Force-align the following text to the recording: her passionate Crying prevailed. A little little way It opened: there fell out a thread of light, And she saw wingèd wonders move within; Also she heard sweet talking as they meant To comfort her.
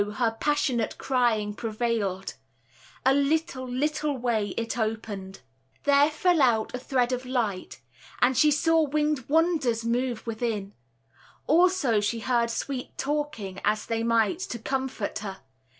her 0.15 0.35
passionate 0.39 0.97
Crying 0.97 1.53
prevailed. 1.53 2.33
A 3.05 3.13
little 3.13 3.69
little 3.69 4.17
way 4.17 4.55
It 4.57 4.75
opened: 4.75 5.41
there 5.83 6.09
fell 6.09 6.41
out 6.41 6.73
a 6.73 6.79
thread 6.79 7.11
of 7.13 7.23
light, 7.23 7.79
And 8.19 8.35
she 8.35 8.49
saw 8.49 8.87
wingèd 8.87 9.29
wonders 9.29 9.85
move 9.85 10.25
within; 10.25 10.73
Also 11.45 11.99
she 11.99 12.21
heard 12.21 12.49
sweet 12.49 12.97
talking 12.97 13.61
as 13.63 13.85
they 13.85 14.01
meant 14.01 14.39
To 14.39 14.57
comfort 14.57 15.19
her. 15.19 15.37